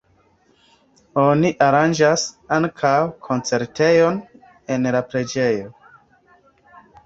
Oni 1.23 1.51
aranĝas 1.65 2.23
ankaŭ 2.57 2.95
koncertojn 3.29 4.21
en 4.77 4.93
la 4.99 5.07
preĝejo. 5.15 5.73